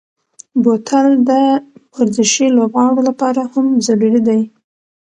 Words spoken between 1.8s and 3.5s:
ورزشي لوبغاړو لپاره